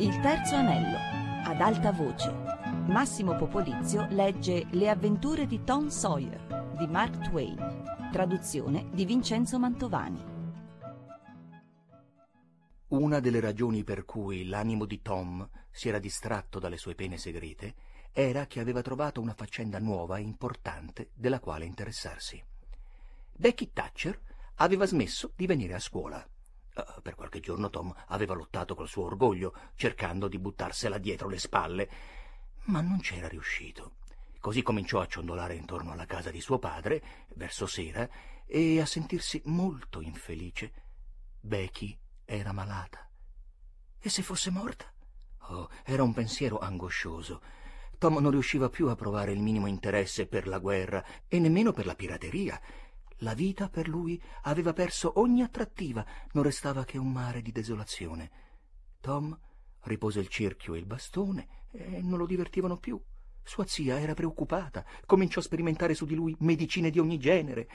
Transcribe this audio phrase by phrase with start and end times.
[0.00, 0.96] Il terzo anello,
[1.44, 2.30] ad alta voce.
[2.86, 10.24] Massimo Popolizio legge Le avventure di Tom Sawyer di Mark Twain, traduzione di Vincenzo Mantovani.
[12.90, 17.74] Una delle ragioni per cui l'animo di Tom si era distratto dalle sue pene segrete
[18.12, 22.40] era che aveva trovato una faccenda nuova e importante della quale interessarsi.
[23.32, 24.16] Becky Thatcher
[24.58, 26.24] aveva smesso di venire a scuola.
[26.78, 31.38] Uh, per qualche giorno Tom aveva lottato col suo orgoglio, cercando di buttarsela dietro le
[31.40, 31.90] spalle,
[32.66, 33.96] ma non c'era riuscito.
[34.38, 37.02] Così cominciò a ciondolare intorno alla casa di suo padre,
[37.34, 38.08] verso sera,
[38.46, 40.72] e a sentirsi molto infelice.
[41.40, 43.10] Becky era malata.
[43.98, 44.84] E se fosse morta?
[45.48, 47.42] Oh, era un pensiero angoscioso.
[47.98, 51.86] Tom non riusciva più a provare il minimo interesse per la guerra e nemmeno per
[51.86, 52.60] la pirateria.
[53.22, 58.30] La vita per lui aveva perso ogni attrattiva, non restava che un mare di desolazione.
[59.00, 59.36] Tom
[59.82, 63.00] ripose il cerchio e il bastone e non lo divertivano più.
[63.42, 67.68] Sua zia era preoccupata, cominciò a sperimentare su di lui medicine di ogni genere.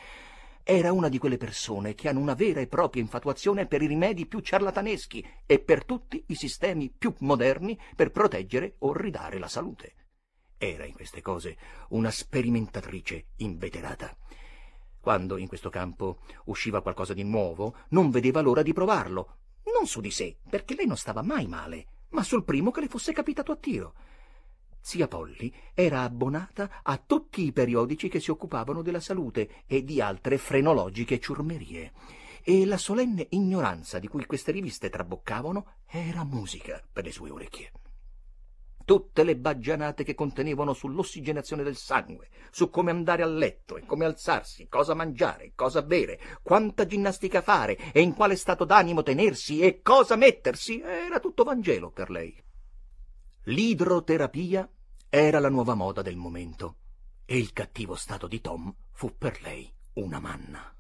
[0.64, 4.28] Era una di quelle persone che hanno una vera e propria infatuazione per i rimedi
[4.28, 9.96] più ciarlataneschi e per tutti i sistemi più moderni per proteggere o ridare la salute.
[10.58, 11.58] Era in queste cose
[11.90, 14.16] una sperimentatrice inveterata.
[15.04, 19.36] Quando in questo campo usciva qualcosa di nuovo, non vedeva l'ora di provarlo.
[19.76, 22.88] Non su di sé, perché lei non stava mai male, ma sul primo che le
[22.88, 23.96] fosse capitato a tiro.
[24.80, 30.00] Zia Polly era abbonata a tutti i periodici che si occupavano della salute e di
[30.00, 31.92] altre frenologiche ciurmerie,
[32.42, 37.72] e la solenne ignoranza di cui queste riviste traboccavano era musica per le sue orecchie
[38.86, 44.06] tutte le baggianate che contenevano sull'ossigenazione del sangue, su come andare a letto e come
[44.06, 49.82] alzarsi, cosa mangiare, cosa bere, quanta ginnastica fare e in quale stato d'animo tenersi e
[49.82, 52.42] cosa mettersi, era tutto Vangelo per lei.
[53.44, 54.70] L'idroterapia
[55.10, 56.78] era la nuova moda del momento
[57.26, 60.74] e il cattivo stato di Tom fu per lei una manna.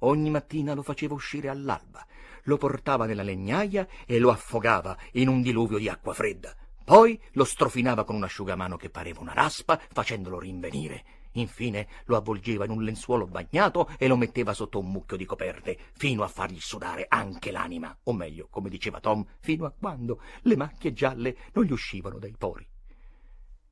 [0.00, 2.06] Ogni mattina lo faceva uscire all'alba,
[2.44, 6.54] lo portava nella legnaia e lo affogava in un diluvio di acqua fredda
[6.90, 11.04] poi lo strofinava con un asciugamano che pareva una raspa, facendolo rinvenire.
[11.34, 15.78] Infine lo avvolgeva in un lenzuolo bagnato e lo metteva sotto un mucchio di coperte,
[15.92, 20.56] fino a fargli sudare anche l'anima, o meglio, come diceva Tom, fino a quando le
[20.56, 22.68] macchie gialle non gli uscivano dai pori.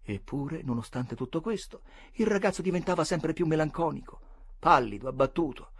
[0.00, 1.80] Eppure, nonostante tutto questo,
[2.12, 4.20] il ragazzo diventava sempre più melanconico,
[4.60, 5.72] pallido, abbattuto.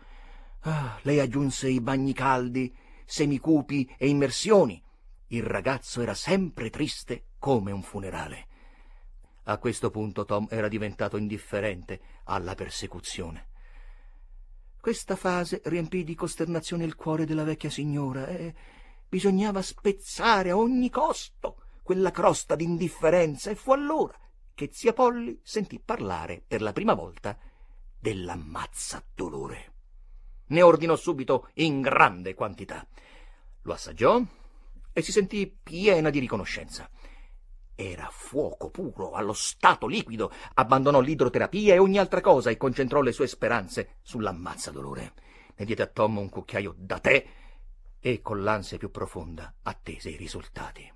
[0.62, 4.82] Ah, lei aggiunse i bagni caldi, semicupi e immersioni.
[5.28, 8.47] Il ragazzo era sempre triste come un funerale.
[9.44, 13.49] A questo punto Tom era diventato indifferente alla persecuzione.
[14.81, 18.54] Questa fase riempì di costernazione il cuore della vecchia signora e
[19.09, 24.19] bisognava spezzare a ogni costo quella crosta d'indifferenza e fu allora
[24.55, 27.38] che zia Polly sentì parlare per la prima volta
[27.99, 29.72] dell'ammazza dolore.
[30.49, 32.87] Ne ordinò subito in grande quantità.
[33.62, 34.20] Lo assaggiò
[34.93, 36.91] e si sentì piena di riconoscenza.
[37.80, 40.32] Era fuoco puro, allo stato liquido.
[40.54, 45.12] Abbandonò l'idroterapia e ogni altra cosa e concentrò le sue speranze sull'ammazza dolore.
[45.54, 47.24] Ne diede a Tom un cucchiaio da tè
[48.00, 50.92] e con l'ansia più profonda attese i risultati.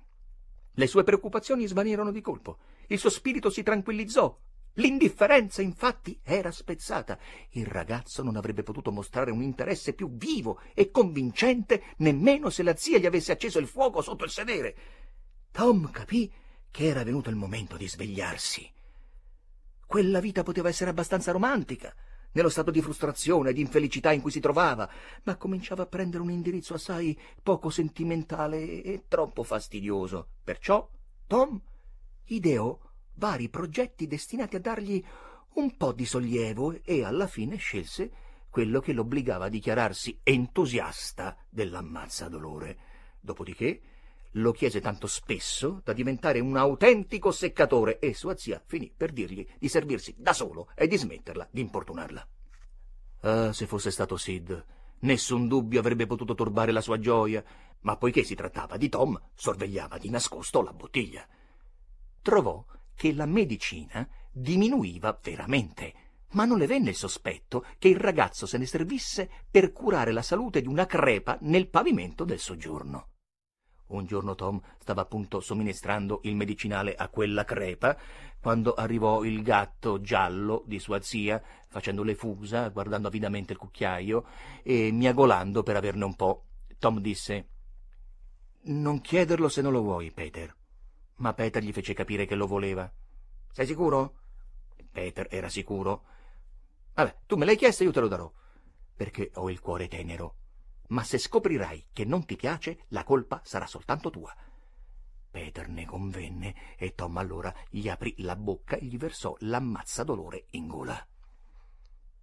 [0.73, 2.57] Le sue preoccupazioni svanirono di colpo.
[2.87, 4.37] Il suo spirito si tranquillizzò.
[4.73, 7.17] L'indifferenza, infatti, era spezzata.
[7.51, 12.75] Il ragazzo non avrebbe potuto mostrare un interesse più vivo e convincente nemmeno se la
[12.75, 14.75] zia gli avesse acceso il fuoco sotto il sedere.
[15.49, 16.29] Tom capì
[16.73, 18.67] che era venuto il momento di svegliarsi.
[19.85, 21.93] Quella vita poteva essere abbastanza romantica,
[22.31, 24.89] nello stato di frustrazione e di infelicità in cui si trovava,
[25.25, 30.29] ma cominciava a prendere un indirizzo assai poco sentimentale e troppo fastidioso.
[30.43, 30.89] Perciò
[31.27, 31.61] Tom
[32.25, 32.75] ideò
[33.17, 35.03] vari progetti destinati a dargli
[35.53, 38.11] un po' di sollievo e alla fine scelse
[38.49, 42.77] quello che l'obbligava a dichiararsi entusiasta dell'ammazza dolore.
[43.19, 43.92] Dopodiché
[44.33, 49.45] lo chiese tanto spesso da diventare un autentico seccatore e sua zia finì per dirgli
[49.59, 52.27] di servirsi da solo e di smetterla di importunarla.
[53.21, 54.65] Ah, se fosse stato Sid,
[54.99, 57.43] nessun dubbio avrebbe potuto turbare la sua gioia,
[57.81, 61.25] ma poiché si trattava di Tom, sorvegliava di nascosto la bottiglia.
[62.21, 62.65] Trovò
[62.95, 65.93] che la medicina diminuiva veramente,
[66.31, 70.21] ma non le venne il sospetto che il ragazzo se ne servisse per curare la
[70.21, 73.12] salute di una crepa nel pavimento del soggiorno.
[73.87, 77.97] Un giorno Tom stava appunto somministrando il medicinale a quella crepa,
[78.39, 84.25] quando arrivò il gatto giallo di sua zia, facendo le fusa, guardando avidamente il cucchiaio
[84.63, 86.43] e miagolando per averne un po'.
[86.79, 87.47] Tom disse
[88.63, 90.53] Non chiederlo se non lo vuoi, Peter.
[91.17, 92.91] Ma Peter gli fece capire che lo voleva.
[93.51, 94.15] Sei sicuro?
[94.91, 96.03] Peter era sicuro.
[96.95, 98.31] Vabbè, tu me l'hai chiesto e io te lo darò.
[98.95, 100.35] Perché ho il cuore tenero.
[100.93, 104.33] Ma se scoprirai che non ti piace, la colpa sarà soltanto tua.
[105.31, 110.45] Peter ne convenne e Tom allora gli aprì la bocca e gli versò l'ammazza dolore
[110.51, 111.07] in gola.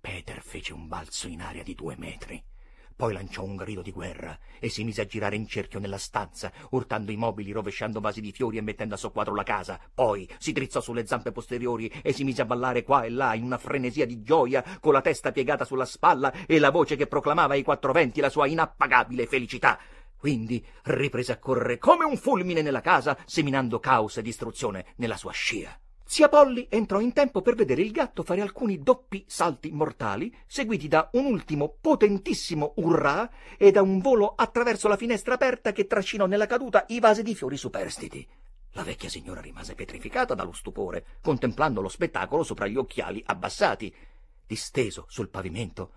[0.01, 2.43] Peter fece un balzo in aria di due metri.
[3.01, 6.53] Poi lanciò un grido di guerra e si mise a girare in cerchio nella stanza,
[6.73, 9.81] urtando i mobili, rovesciando vasi di fiori e mettendo a soqquadro la casa.
[9.95, 13.45] Poi si drizzò sulle zampe posteriori e si mise a ballare qua e là in
[13.45, 17.55] una frenesia di gioia, con la testa piegata sulla spalla e la voce che proclamava
[17.55, 19.79] ai quattro venti la sua inappagabile felicità.
[20.19, 25.33] Quindi riprese a correre come un fulmine nella casa, seminando caos e distruzione nella sua
[25.33, 25.75] scia.
[26.13, 30.89] Zia Polly entrò in tempo per vedere il gatto fare alcuni doppi salti mortali, seguiti
[30.89, 36.27] da un ultimo potentissimo urrà e da un volo attraverso la finestra aperta che trascinò
[36.27, 38.27] nella caduta i vasi di fiori superstiti.
[38.73, 43.95] La vecchia signora rimase petrificata dallo stupore, contemplando lo spettacolo sopra gli occhiali abbassati.
[44.45, 45.93] Disteso sul pavimento,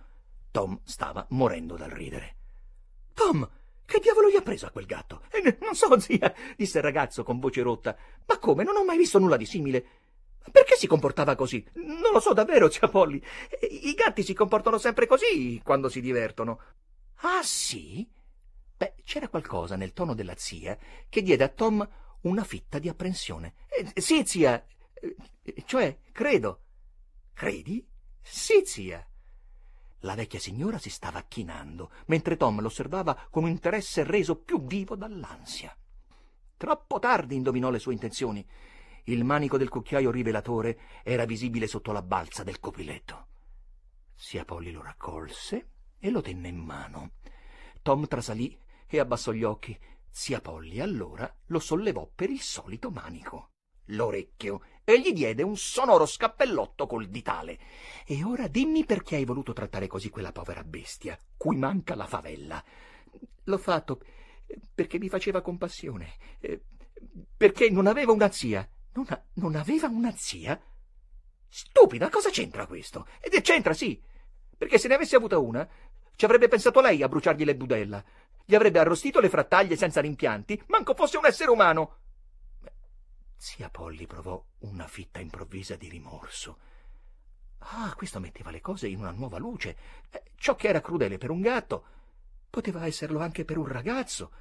[0.51, 2.35] Tom stava morendo dal ridere.
[3.15, 3.49] Tom!
[3.85, 5.23] Che diavolo gli ha preso a quel gatto?
[5.29, 7.97] Eh, non so, zia, disse il ragazzo con voce rotta.
[8.27, 8.63] Ma come?
[8.63, 9.85] Non ho mai visto nulla di simile.
[10.51, 11.65] Perché si comportava così?
[11.73, 13.21] Non lo so davvero, zia Polly.
[13.69, 16.59] I gatti si comportano sempre così quando si divertono.
[17.21, 18.07] Ah, sì?
[18.75, 21.87] Beh, c'era qualcosa nel tono della zia che diede a Tom
[22.21, 23.53] una fitta di apprensione.
[23.67, 24.63] Eh, sì, zia.
[24.93, 26.61] Eh, cioè, credo.
[27.33, 27.85] Credi?
[28.21, 29.05] Sì, zia.
[29.99, 34.95] La vecchia signora si stava chinando, mentre Tom l'osservava con un interesse reso più vivo
[34.95, 35.75] dall'ansia.
[36.57, 38.45] Troppo tardi indovinò le sue intenzioni
[39.05, 43.27] il manico del cucchiaio rivelatore era visibile sotto la balza del copriletto.
[44.15, 45.67] Sia Polly lo raccolse
[45.99, 47.11] e lo tenne in mano.
[47.81, 48.57] Tom trasalì
[48.87, 49.77] e abbassò gli occhi.
[50.09, 53.49] Zia Polly allora lo sollevò per il solito manico,
[53.87, 57.59] l'orecchio, e gli diede un sonoro scappellotto col ditale.
[58.05, 62.63] E ora dimmi perché hai voluto trattare così quella povera bestia, cui manca la favella.
[63.45, 64.01] L'ho fatto
[64.73, 66.61] perché mi faceva compassione, eh,
[67.35, 70.59] perché non aveva una zia non, ha, non aveva una zia?
[71.47, 73.07] Stupida, cosa c'entra questo?
[73.19, 74.01] Ed c'entra, sì,
[74.57, 75.67] perché se ne avesse avuta una,
[76.15, 78.03] ci avrebbe pensato lei a bruciargli le budella.
[78.45, 81.97] Gli avrebbe arrostito le frattaglie senza rimpianti, manco fosse un essere umano.
[83.35, 86.57] Zia Polly provò una fitta improvvisa di rimorso.
[87.59, 89.77] Ah, questo metteva le cose in una nuova luce.
[90.09, 91.85] Eh, ciò che era crudele per un gatto
[92.49, 94.31] poteva esserlo anche per un ragazzo.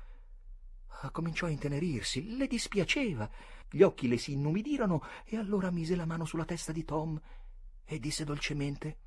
[1.05, 3.29] Ah, cominciò a intenerirsi, le dispiaceva
[3.75, 7.19] gli occhi le si inumidirono e allora mise la mano sulla testa di Tom
[7.85, 8.99] e disse dolcemente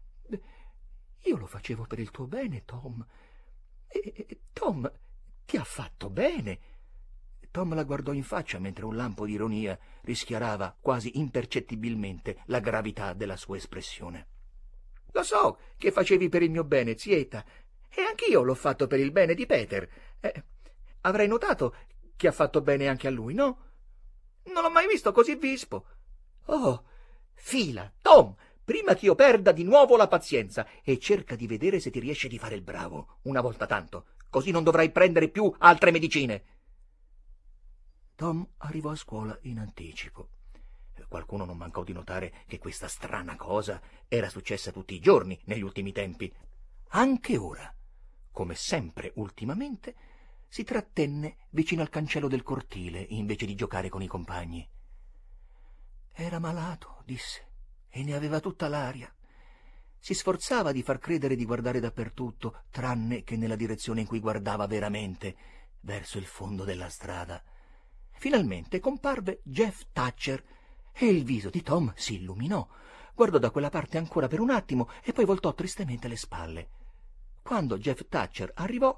[1.22, 3.06] Io lo facevo per il tuo bene, Tom.
[3.88, 4.92] E, Tom
[5.46, 6.60] ti ha fatto bene.
[7.52, 13.14] Tom la guardò in faccia mentre un lampo di ironia rischiarava quasi impercettibilmente la gravità
[13.14, 14.28] della sua espressione.
[15.12, 17.46] Lo so che facevi per il mio bene, zietta,
[17.88, 19.90] e anch'io l'ho fatto per il bene di Peter.
[20.20, 20.44] Eh,
[21.06, 21.76] avrai notato
[22.16, 23.60] che ha fatto bene anche a lui, no?
[24.46, 25.86] Non l'ho mai visto così vispo.
[26.46, 26.84] Oh,
[27.34, 31.90] fila, Tom, prima che io perda di nuovo la pazienza e cerca di vedere se
[31.90, 35.92] ti riesce di fare il bravo, una volta tanto, così non dovrai prendere più altre
[35.92, 36.44] medicine.
[38.16, 40.30] Tom arrivò a scuola in anticipo.
[41.08, 45.62] Qualcuno non mancò di notare che questa strana cosa era successa tutti i giorni negli
[45.62, 46.34] ultimi tempi.
[46.90, 47.74] Anche ora,
[48.32, 49.96] come sempre ultimamente,
[50.48, 54.68] si trattenne vicino al cancello del cortile invece di giocare con i compagni.
[56.12, 57.48] Era malato, disse,
[57.90, 59.14] e ne aveva tutta l'aria.
[60.00, 64.68] Si sforzava di far credere di guardare dappertutto, tranne che nella direzione in cui guardava
[64.68, 65.36] veramente,
[65.82, 67.44] verso il fondo della strada.
[68.12, 70.44] Finalmente comparve Jeff Thatcher
[70.94, 72.66] e il viso di Tom si illuminò.
[73.14, 76.70] Guardò da quella parte ancora per un attimo e poi voltò tristemente le spalle.
[77.42, 78.96] Quando Jeff Thatcher arrivò,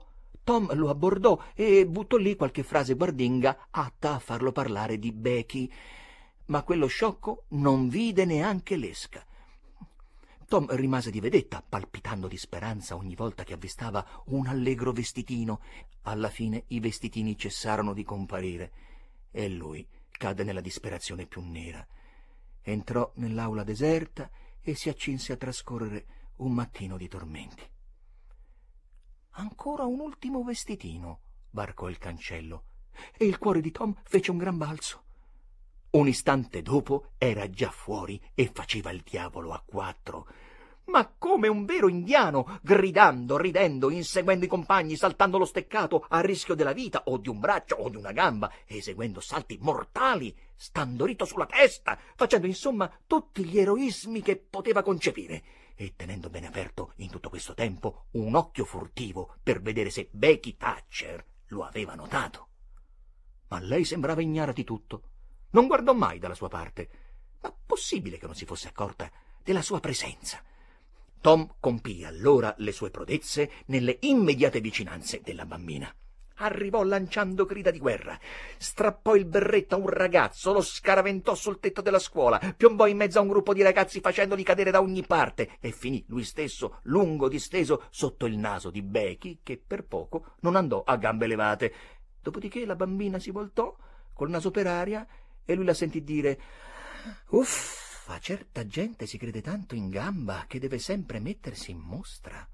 [0.48, 5.70] Tom lo abbordò e buttò lì qualche frase guardinga atta a farlo parlare di Becky,
[6.46, 9.25] ma quello sciocco non vide neanche l'esca.
[10.48, 15.60] Tom rimase di vedetta, palpitando di speranza ogni volta che avvistava un allegro vestitino.
[16.04, 18.72] Alla fine i vestitini cessarono di comparire
[19.32, 21.86] e lui cadde nella disperazione più nera.
[22.62, 24.30] Entrò nell'aula deserta
[24.62, 26.06] e si accinse a trascorrere
[26.38, 27.75] un mattino di tormenti.
[29.39, 31.20] Ancora un ultimo vestitino,
[31.51, 32.63] varcò il cancello,
[33.15, 35.03] e il cuore di Tom fece un gran balzo.
[35.91, 40.27] Un istante dopo era già fuori e faceva il diavolo a quattro.
[40.86, 46.56] ma come un vero indiano, gridando, ridendo, inseguendo i compagni, saltando lo steccato a rischio
[46.56, 51.25] della vita o di un braccio o di una gamba, eseguendo salti mortali, stando rito
[51.25, 55.44] sulla testa, facendo insomma tutti gli eroismi che poteva concepire
[55.79, 60.57] e tenendo bene aperto in tutto questo tempo un occhio furtivo per vedere se Becky
[60.57, 62.48] Thatcher lo aveva notato.
[63.50, 65.03] Ma lei sembrava ignara di tutto.
[65.51, 66.89] Non guardò mai dalla sua parte.
[67.41, 69.10] Ma possibile che non si fosse accorta
[69.43, 70.43] della sua presenza?
[71.22, 75.93] Tom compì allora le sue prodezze nelle immediate vicinanze della bambina.
[76.39, 78.20] Arrivò lanciando grida di guerra,
[78.58, 83.17] strappò il berretto a un ragazzo, lo scaraventò sul tetto della scuola, piombò in mezzo
[83.17, 87.27] a un gruppo di ragazzi facendoli cadere da ogni parte e finì lui stesso lungo
[87.27, 91.74] disteso sotto il naso di Becky, che per poco non andò a gambe levate.
[92.22, 93.75] Dopodiché la bambina si voltò
[94.13, 95.08] col naso per aria
[95.44, 96.39] e lui la sentì dire
[97.29, 102.48] Uff, a certa gente si crede tanto in gamba che deve sempre mettersi in mostra.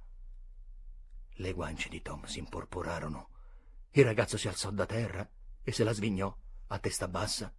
[1.38, 3.33] Le guance di Tom si imporporarono.
[3.96, 5.30] Il ragazzo si alzò da terra
[5.62, 6.36] e se la svignò
[6.70, 7.54] a testa bassa,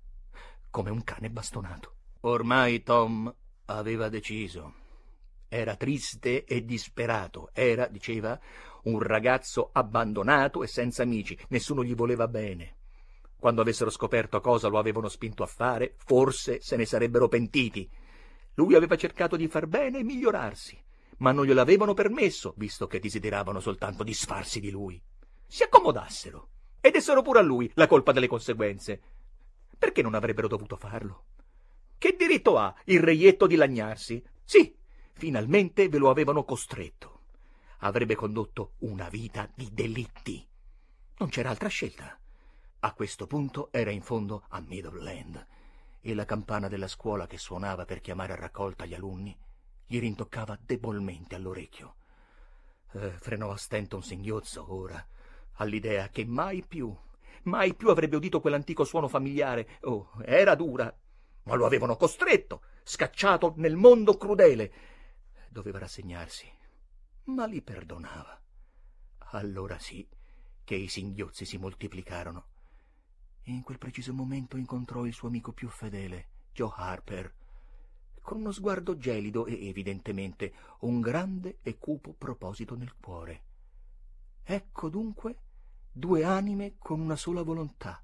[0.69, 1.95] come un cane bastonato.
[2.23, 3.33] Ormai Tom
[3.67, 4.75] aveva deciso.
[5.47, 7.51] Era triste e disperato.
[7.53, 8.37] Era, diceva,
[8.85, 11.39] un ragazzo abbandonato e senza amici.
[11.51, 12.79] Nessuno gli voleva bene.
[13.39, 17.89] Quando avessero scoperto cosa lo avevano spinto a fare, forse se ne sarebbero pentiti.
[18.55, 20.83] Lui aveva cercato di far bene e migliorarsi,
[21.19, 25.01] ma non gliel'avevano permesso, visto che desideravano soltanto disfarsi di lui.
[25.47, 26.49] Si accomodassero
[26.81, 29.01] e dessero pure a lui la colpa delle conseguenze.
[29.79, 31.25] Perché non avrebbero dovuto farlo?
[31.99, 34.23] Che diritto ha il reietto di lagnarsi?
[34.45, 34.77] Sì,
[35.13, 37.21] finalmente ve lo avevano costretto.
[37.79, 40.47] Avrebbe condotto una vita di delitti.
[41.19, 42.19] Non c'era altra scelta.
[42.81, 45.47] A questo punto era in fondo a Middleland
[46.01, 49.35] e la campana della scuola che suonava per chiamare a raccolta gli alunni
[49.87, 51.95] gli rintoccava debolmente all'orecchio.
[52.93, 55.05] Eh, frenò a stento un singhiozzo ora,
[55.55, 56.95] all'idea che mai più,
[57.45, 59.79] mai più avrebbe udito quell'antico suono familiare.
[59.83, 60.95] Oh, era dura,
[61.45, 64.73] ma lo avevano costretto, scacciato nel mondo crudele.
[65.49, 66.51] Doveva rassegnarsi,
[67.25, 68.41] ma li perdonava.
[69.33, 70.07] Allora sì
[70.65, 72.53] che i singhiozzi si moltiplicarono
[73.49, 77.35] in quel preciso momento incontrò il suo amico più fedele, Joe Harper,
[78.23, 83.43] con uno sguardo gelido e evidentemente un grande e cupo proposito nel cuore.
[84.43, 85.43] Ecco dunque
[85.97, 88.03] due anime con una sola volontà.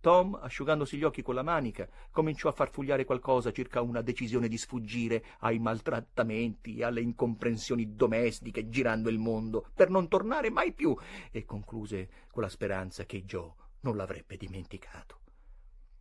[0.00, 4.58] Tom, asciugandosi gli occhi con la manica, cominciò a farfugliare qualcosa circa una decisione di
[4.58, 10.96] sfuggire ai maltrattamenti e alle incomprensioni domestiche girando il mondo per non tornare mai più
[11.30, 15.20] e concluse con la speranza che Joe non l'avrebbe dimenticato.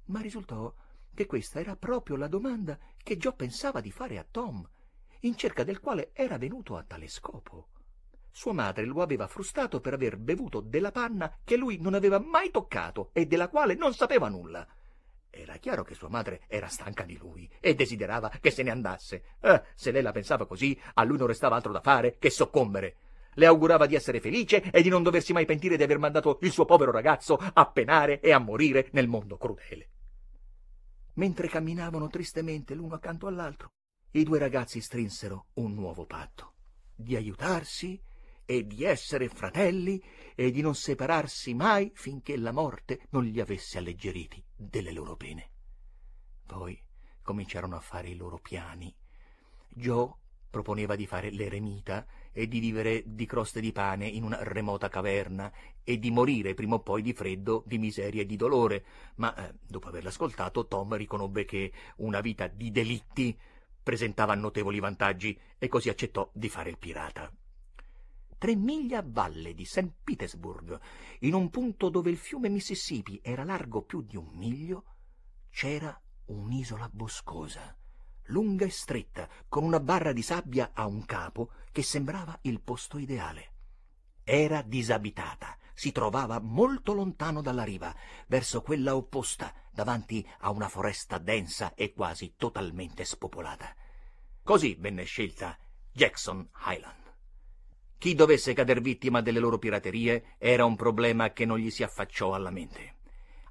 [0.05, 0.73] Ma risultò
[1.13, 4.67] che questa era proprio la domanda che Joe pensava di fare a Tom,
[5.21, 7.67] in cerca del quale era venuto a tale scopo.
[8.31, 12.51] Sua madre lo aveva frustrato per aver bevuto della panna che lui non aveva mai
[12.51, 14.67] toccato e della quale non sapeva nulla.
[15.29, 19.23] Era chiaro che sua madre era stanca di lui e desiderava che se ne andasse.
[19.39, 22.95] Eh, se lei la pensava così, a lui non restava altro da fare che soccombere.
[23.33, 26.51] Le augurava di essere felice e di non doversi mai pentire di aver mandato il
[26.51, 29.89] suo povero ragazzo a penare e a morire nel mondo crudele.
[31.13, 33.71] Mentre camminavano tristemente l'uno accanto all'altro,
[34.11, 36.53] i due ragazzi strinsero un nuovo patto
[36.95, 38.01] di aiutarsi
[38.49, 40.03] e di essere fratelli
[40.33, 45.51] e di non separarsi mai finché la morte non li avesse alleggeriti delle loro pene.
[46.47, 46.81] Poi
[47.21, 48.91] cominciarono a fare i loro piani.
[49.67, 50.11] Joe
[50.49, 55.53] proponeva di fare l'eremita e di vivere di croste di pane in una remota caverna
[55.83, 58.83] e di morire prima o poi di freddo, di miseria e di dolore,
[59.17, 63.37] ma eh, dopo averlo ascoltato Tom riconobbe che una vita di delitti
[63.83, 67.31] presentava notevoli vantaggi e così accettò di fare il pirata.
[68.39, 69.91] Tre miglia a valle di St.
[70.03, 70.79] Petersburg,
[71.19, 74.85] in un punto dove il fiume Mississippi era largo più di un miglio,
[75.51, 77.75] c'era un'isola boscosa
[78.29, 82.97] lunga e stretta, con una barra di sabbia a un capo che sembrava il posto
[82.97, 83.53] ideale.
[84.23, 87.93] Era disabitata, si trovava molto lontano dalla riva,
[88.27, 93.75] verso quella opposta, davanti a una foresta densa e quasi totalmente spopolata.
[94.43, 95.57] Così venne scelta
[95.91, 96.98] Jackson Highland.
[97.99, 102.33] Chi dovesse cader vittima delle loro piraterie era un problema che non gli si affacciò
[102.33, 102.95] alla mente.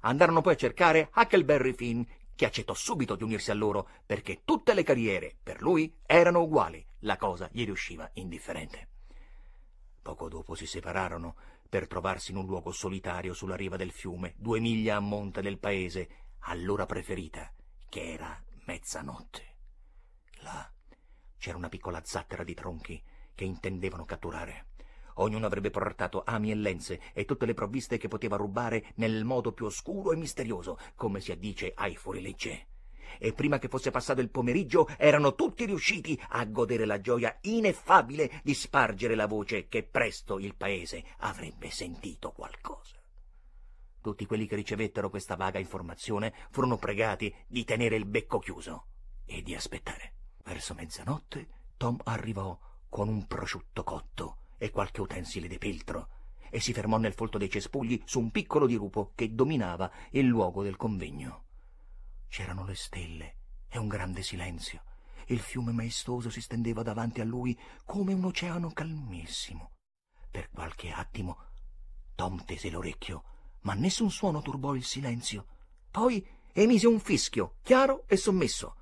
[0.01, 2.01] Andarono poi a cercare Huckleberry Finn,
[2.33, 6.83] che accettò subito di unirsi a loro perché tutte le carriere per lui erano uguali,
[7.01, 8.87] la cosa gli riusciva indifferente.
[10.01, 11.35] Poco dopo si separarono
[11.69, 15.59] per trovarsi in un luogo solitario sulla riva del fiume, due miglia a monte del
[15.59, 17.53] paese, all'ora preferita,
[17.87, 19.57] che era mezzanotte.
[20.39, 20.67] Là
[21.37, 22.99] c'era una piccola zattera di tronchi
[23.39, 24.65] che intendevano catturare.
[25.15, 29.53] Ognuno avrebbe portato ami e lenze e tutte le provviste che poteva rubare nel modo
[29.53, 32.67] più oscuro e misterioso, come si addice ai fuorilegge.
[33.17, 38.41] E prima che fosse passato il pomeriggio erano tutti riusciti a godere la gioia ineffabile
[38.43, 43.01] di spargere la voce che presto il paese avrebbe sentito qualcosa.
[44.01, 48.87] Tutti quelli che ricevettero questa vaga informazione furono pregati di tenere il becco chiuso
[49.23, 50.13] e di aspettare.
[50.43, 56.09] Verso mezzanotte Tom arrivò con un prosciutto cotto e qualche utensile di peltro
[56.49, 60.63] e si fermò nel folto dei cespugli su un piccolo dirupo che dominava il luogo
[60.63, 61.43] del convegno.
[62.27, 63.35] C'erano le stelle
[63.69, 64.83] e un grande silenzio.
[65.27, 69.71] Il fiume maestoso si stendeva davanti a lui come un oceano calmissimo.
[70.31, 71.37] Per qualche attimo
[72.15, 73.23] Tom tese l'orecchio,
[73.61, 75.45] ma nessun suono turbò il silenzio.
[75.91, 78.75] Poi emise un fischio, chiaro e sommesso.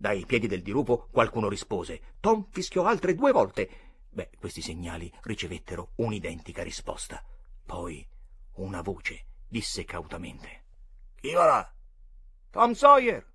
[0.00, 2.00] Dai piedi del dirupo qualcuno rispose.
[2.20, 3.68] Tom fischiò altre due volte.
[4.08, 7.20] Beh, questi segnali ricevettero un'identica risposta.
[7.66, 8.06] Poi
[8.54, 10.62] una voce disse cautamente.
[11.16, 11.72] Chi va là?
[12.50, 13.26] Tom Sawyer,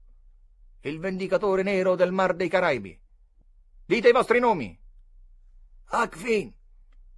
[0.79, 2.98] il vendicatore nero del Mar dei Caraibi.
[3.86, 4.79] Dite i vostri nomi.
[5.91, 6.50] Huck Finn,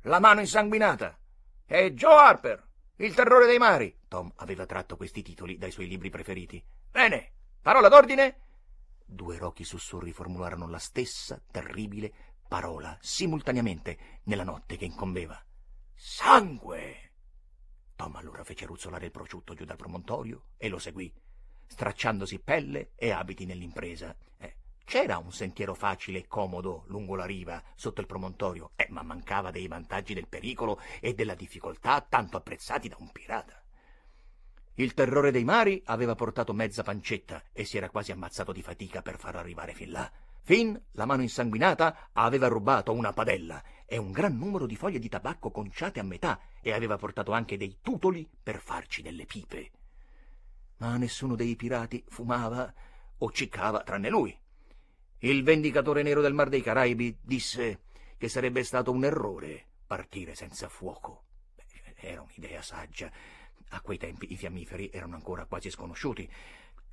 [0.02, 1.20] la mano insanguinata.
[1.68, 3.96] E Joe Harper, il terrore dei mari.
[4.08, 6.64] Tom aveva tratto questi titoli dai suoi libri preferiti.
[6.90, 8.45] Bene, parola d'ordine?
[9.06, 12.12] Due rochi sussurri formularono la stessa terribile
[12.48, 15.40] parola simultaneamente nella notte che incombeva.
[15.94, 17.12] Sangue!
[17.96, 21.14] Tom allora fece ruzzolare il prosciutto giù dal promontorio e lo seguì,
[21.66, 24.16] stracciandosi pelle e abiti nell'impresa.
[24.38, 29.02] Eh, c'era un sentiero facile e comodo lungo la riva, sotto il promontorio, eh, ma
[29.02, 33.65] mancava dei vantaggi del pericolo e della difficoltà tanto apprezzati da un pirata.
[34.78, 39.02] Il terrore dei mari aveva portato mezza pancetta e si era quasi ammazzato di fatica
[39.02, 40.12] per farlo arrivare fin là.
[40.42, 45.08] Fin, la mano insanguinata, aveva rubato una padella e un gran numero di foglie di
[45.08, 49.72] tabacco conciate a metà e aveva portato anche dei tutoli per farci delle pipe.
[50.78, 52.72] Ma nessuno dei pirati fumava
[53.18, 54.38] o ciccava tranne lui.
[55.20, 57.84] Il vendicatore nero del Mar dei Caraibi disse
[58.18, 61.24] che sarebbe stato un errore partire senza fuoco.
[61.56, 63.10] Beh, era un'idea saggia
[63.70, 66.30] a quei tempi i fiammiferi erano ancora quasi sconosciuti.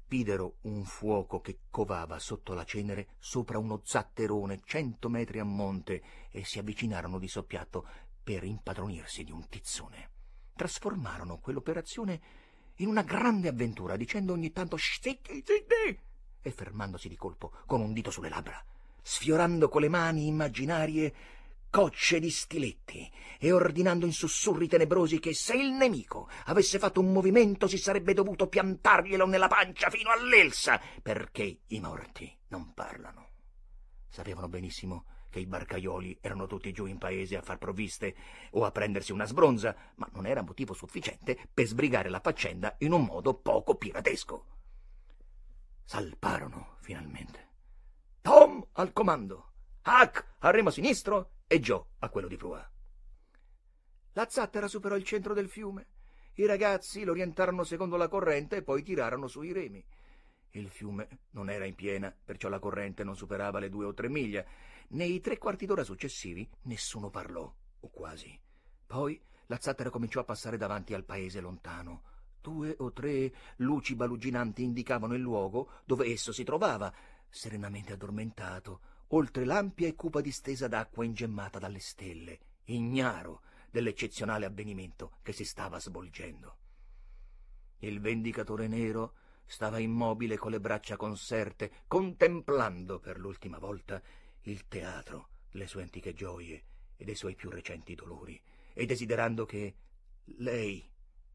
[0.09, 6.03] Videro un fuoco che covava sotto la cenere sopra uno zatterone cento metri a monte
[6.31, 7.87] e si avvicinarono di soppiatto
[8.23, 10.11] per impadronirsi di un tizzone.
[10.55, 12.21] Trasformarono quell'operazione
[12.77, 15.99] in una grande avventura, dicendo ogni tanto stitti, stitti,
[16.43, 18.63] e fermandosi di colpo con un dito sulle labbra,
[19.01, 21.15] sfiorando con le mani immaginarie
[21.73, 27.11] cocce di stiletti e ordinando in sussurri tenebrosi che se il nemico avesse fatto un
[27.11, 33.31] movimento si sarebbe dovuto piantarglielo nella pancia fino all'elsa, perché i morti non parlano.
[34.07, 38.15] Sapevano benissimo che i barcaioli erano tutti giù in paese a far provviste
[38.51, 42.93] o a prendersi una sbronza, ma non era motivo sufficiente per sbrigare la faccenda in
[42.93, 44.45] un modo poco piratesco.
[45.87, 47.49] Salparono finalmente.
[48.21, 49.53] Tom al comando,
[49.85, 52.67] Huck al remo sinistro e Joe a quello di prua.
[54.15, 55.87] La zattera superò il centro del fiume.
[56.37, 59.85] I ragazzi l'orientarono secondo la corrente e poi tirarono sui remi.
[60.53, 64.09] Il fiume non era in piena, perciò la corrente non superava le due o tre
[64.09, 64.43] miglia.
[64.89, 68.41] Nei tre quarti d'ora successivi nessuno parlò, o quasi.
[68.87, 72.05] Poi la zattera cominciò a passare davanti al paese lontano.
[72.41, 76.91] Due o tre luci baluginanti indicavano il luogo dove esso si trovava,
[77.29, 78.81] serenamente addormentato,
[79.15, 85.79] oltre l'ampia e cupa distesa d'acqua ingemmata dalle stelle, ignaro dell'eccezionale avvenimento che si stava
[85.81, 86.57] svolgendo.
[87.79, 94.01] Il vendicatore nero stava immobile con le braccia conserte, contemplando per l'ultima volta
[94.43, 96.65] il teatro delle sue antiche gioie
[96.97, 98.41] e dei suoi più recenti dolori,
[98.73, 99.75] e desiderando che
[100.37, 100.91] lei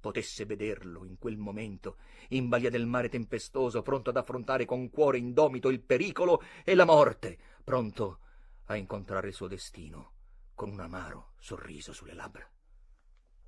[0.07, 1.97] potesse vederlo in quel momento,
[2.29, 6.85] in balia del mare tempestoso, pronto ad affrontare con cuore indomito il pericolo e la
[6.85, 8.19] morte, pronto
[8.67, 10.13] a incontrare il suo destino
[10.55, 12.49] con un amaro sorriso sulle labbra.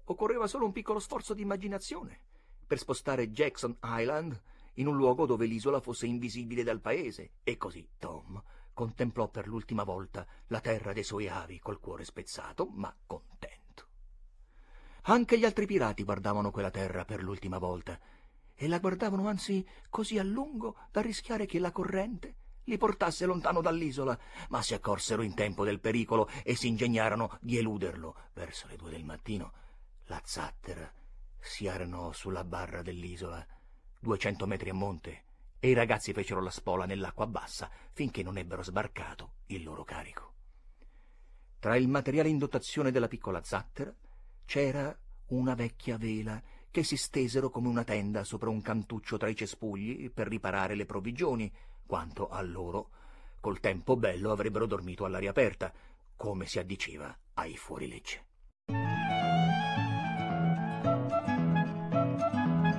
[0.03, 2.23] Occorreva solo un piccolo sforzo di immaginazione
[2.67, 4.41] per spostare Jackson Island
[4.73, 8.43] in un luogo dove l'isola fosse invisibile dal paese, e così Tom
[8.73, 13.28] contemplò per l'ultima volta la terra dei suoi avi col cuore spezzato, ma contento.
[15.09, 17.99] Anche gli altri pirati guardavano quella terra per l'ultima volta,
[18.53, 23.59] e la guardavano anzi così a lungo da rischiare che la corrente li portasse lontano
[23.59, 24.15] dall'isola,
[24.49, 28.15] ma si accorsero in tempo del pericolo e si ingegnarono di eluderlo.
[28.33, 29.51] Verso le due del mattino
[30.05, 30.93] la zattera
[31.39, 33.43] si arenò sulla barra dell'isola,
[33.99, 35.23] duecento metri a monte,
[35.57, 40.33] e i ragazzi fecero la spola nell'acqua bassa finché non ebbero sbarcato il loro carico.
[41.57, 43.91] Tra il materiale in dotazione della piccola zattera
[44.49, 49.35] c'era una vecchia vela che si stesero come una tenda sopra un cantuccio tra i
[49.35, 51.53] cespugli per riparare le provvigioni,
[51.85, 52.89] quanto a loro,
[53.41, 55.71] col tempo bello avrebbero dormito all'aria aperta,
[56.15, 58.25] come si addiceva ai fuorilegge.